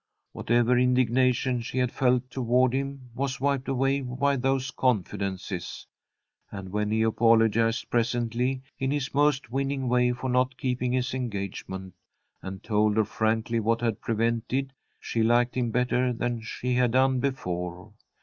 [0.31, 5.85] Whatever indignation she had felt toward him was wiped away by those confidences.
[6.49, 11.93] And when he apologized presently, in his most winning way, for not keeping his engagement,
[12.41, 17.19] and told her frankly what had prevented, she liked him better than she had done
[17.19, 17.93] before.